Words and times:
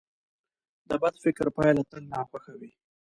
د 0.89 0.91
بد 1.01 1.15
فکر 1.23 1.45
پایله 1.55 1.83
تل 1.89 2.01
ناخوښه 2.13 2.53
وي. 2.59 2.71